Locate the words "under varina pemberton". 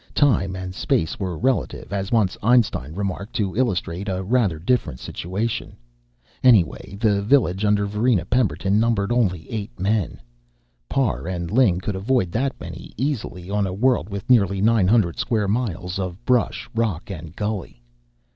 7.63-8.79